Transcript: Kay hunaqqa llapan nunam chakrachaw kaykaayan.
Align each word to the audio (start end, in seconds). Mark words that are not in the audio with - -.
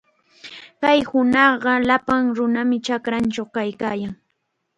Kay 0.81 0.99
hunaqqa 1.09 1.73
llapan 1.87 2.23
nunam 2.35 2.71
chakrachaw 2.85 3.47
kaykaayan. 3.55 4.13